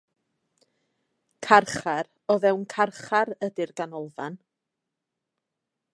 Carchar 1.47 2.09
o 2.35 2.37
fewn 2.45 2.65
carchar 2.75 3.33
ydy'r 3.49 3.75
ganolfan. 3.83 4.43